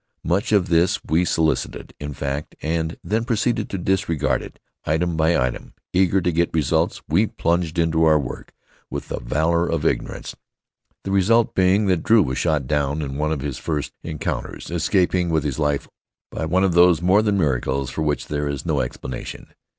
Much 0.23 0.51
of 0.51 0.67
this 0.69 0.99
we 1.07 1.23
solicited, 1.23 1.93
in 1.99 2.11
fact, 2.11 2.55
and 2.63 2.97
then 3.03 3.23
proceeded 3.23 3.69
to 3.69 3.77
disregard 3.77 4.41
it 4.41 4.57
item 4.83 5.15
by 5.15 5.37
item. 5.39 5.75
Eager 5.93 6.19
to 6.19 6.31
get 6.31 6.49
results, 6.55 7.03
we 7.07 7.27
plunged 7.27 7.77
into 7.77 8.03
our 8.03 8.17
work 8.17 8.51
with 8.89 9.09
the 9.09 9.19
valor 9.19 9.67
of 9.67 9.85
ignorance, 9.85 10.35
the 11.03 11.11
result 11.11 11.53
being 11.53 11.85
that 11.85 12.01
Drew 12.01 12.23
was 12.23 12.39
shot 12.39 12.65
down 12.65 13.03
in 13.03 13.15
one 13.19 13.31
of 13.31 13.41
his 13.41 13.59
first 13.59 13.91
encounters, 14.01 14.71
escaping 14.71 15.29
with 15.29 15.43
his 15.43 15.59
life 15.59 15.87
by 16.31 16.45
one 16.47 16.63
of 16.63 16.73
those 16.73 16.99
more 16.99 17.21
than 17.21 17.37
miracles 17.37 17.91
for 17.91 18.01
which 18.01 18.25
there 18.25 18.47
is 18.47 18.65
no 18.65 18.79
explanation. 18.81 19.53